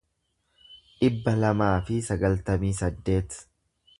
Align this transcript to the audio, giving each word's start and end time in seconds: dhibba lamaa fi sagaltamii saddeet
dhibba 1.01 1.33
lamaa 1.41 1.75
fi 1.89 1.99
sagaltamii 2.09 2.75
saddeet 2.83 3.41